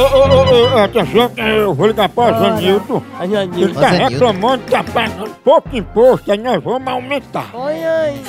[0.00, 3.04] Ei, atenção, que eu vou ligar para o Zanildo.
[3.18, 4.08] A Ele tá Zanildo.
[4.08, 7.54] reclamando que tá pagando pouco imposto, aí nós vamos aumentar.
[7.54, 8.22] Oi, oi.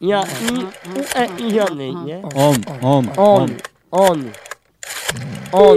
[0.00, 0.70] Ja, i, u,
[1.14, 2.20] é i janeiro, né?
[2.34, 3.46] Homem, homem, On,
[3.92, 4.16] on,
[5.52, 5.76] on.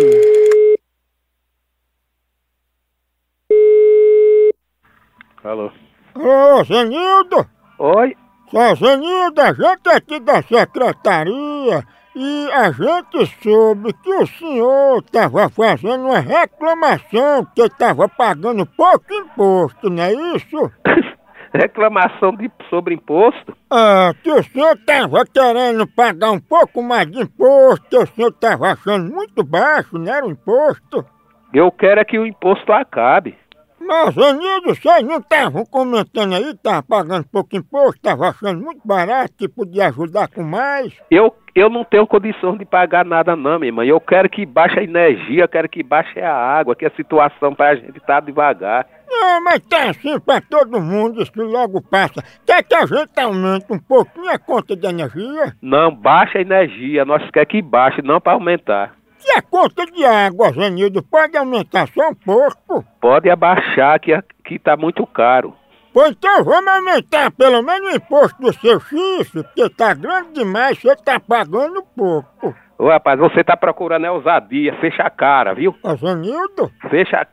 [5.44, 5.72] Alô?
[6.16, 7.48] Ô, Zanildo!
[7.78, 8.18] Oi?
[8.50, 11.86] Só Zanildo, a gente aqui da secretaria
[12.20, 19.06] e a gente soube que o senhor estava fazendo uma reclamação que estava pagando pouco
[19.14, 20.72] imposto, não é isso?
[21.54, 23.56] Reclamação de, sobre imposto?
[23.72, 28.30] Ah, que o senhor estava querendo pagar um pouco mais de imposto, que o senhor
[28.30, 31.06] estava achando muito baixo, não era o imposto?
[31.54, 33.38] Eu quero é que o imposto acabe.
[33.88, 39.34] Mas, Anildo, vocês não estavam comentando aí, estavam pagando pouco imposto, estavam achando muito barato,
[39.38, 40.94] que podia ajudar com mais?
[41.10, 43.86] Eu, eu não tenho condição de pagar nada não, minha irmã.
[43.86, 47.76] Eu quero que baixe a energia, quero que baixe a água, que a situação pra
[47.76, 48.86] gente tá devagar.
[49.10, 52.22] Não, mas tá assim pra todo mundo, isso logo passa.
[52.46, 55.56] Quer que a gente aumente um pouquinho a conta de energia?
[55.62, 57.06] Não, baixa a energia.
[57.06, 58.97] Nós quer que baixe, não para aumentar.
[59.26, 62.86] E a conta de água, Zanildo, pode aumentar só um pouco?
[63.02, 65.54] Pode abaixar que, que tá muito caro.
[65.94, 70.80] Pois então vamos aumentar pelo menos o imposto do seu chifre, porque tá grande demais,
[70.80, 72.56] você tá pagando pouco.
[72.78, 74.76] Ô rapaz, você tá procurando é ousadia.
[74.80, 75.76] Fecha a cara, viu?
[75.82, 77.28] Ô, Zanildo, Fecha a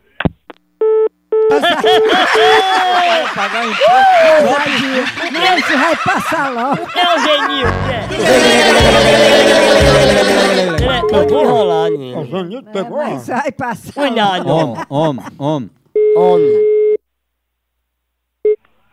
[3.35, 3.85] Pagar imposto.
[5.33, 6.81] Não, isso vai passar logo.
[6.97, 7.73] É o Genildo,
[9.61, 9.64] é.
[12.35, 12.43] Ele é?
[12.43, 15.71] Zanildo É, pegou mas vai passar Cuidado, Homem, homem, homem.
[16.17, 16.39] on.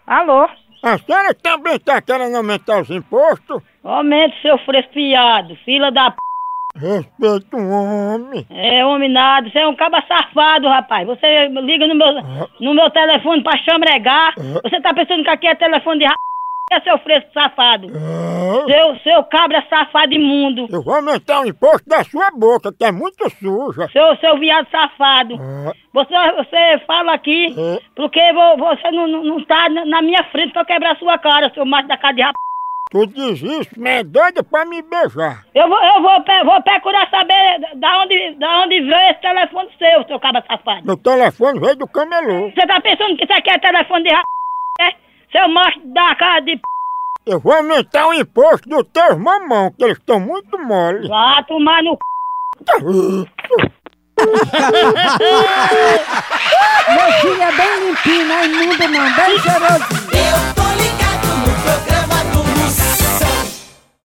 [0.08, 0.50] Alô?
[0.84, 3.62] A senhora também tá querendo aumentar os impostos?
[3.84, 6.18] Aumente seu fresfiado, fila da p.
[6.76, 8.48] Respeita o homem.
[8.50, 11.06] É homem nada, você é um caba safado, rapaz.
[11.06, 12.14] Você liga no meu,
[12.62, 14.34] no meu telefone pra chambregar.
[14.64, 16.16] Você tá pensando que aqui é telefone de ra...
[16.74, 17.88] é seu fresco safado.
[17.96, 20.68] Ah, Seu, seu cabra safado imundo.
[20.70, 23.88] Eu vou aumentar o imposto da sua boca, que é muito suja.
[23.92, 25.36] Seu, seu viado safado.
[25.40, 27.80] Ah, Você, você fala aqui É.
[27.96, 31.66] porque vo- você não, não, não tá na minha frente pra quebrar sua cara, seu
[31.66, 32.34] macho da cara de rap.
[32.92, 35.46] tu diz isso, mas é doida pra me beijar.
[35.56, 40.04] Eu vou, eu vou, vou procurar saber da onde, da onde veio esse telefone seu,
[40.08, 40.86] seu cabra safado.
[40.86, 42.50] Meu telefone veio do camelô.
[42.52, 44.22] Você tá pensando que isso aqui é telefone de ra...
[44.82, 44.94] é?
[45.32, 46.62] Seu macho da cara de p...
[47.26, 51.08] Eu vou aumentar o imposto dos teus mamão, que eles estão muito mole.
[51.08, 52.00] Vá tomar no c...
[56.90, 60.01] Meu filho é bem limpinho, não é imundo não, bem cheiroso.